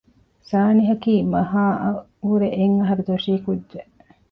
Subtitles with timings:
[0.49, 3.91] ސާނިހަކީ މަހާ އަށް ވުރެ އެއް އަހަރު ދޮށީ ކުއްޖެއް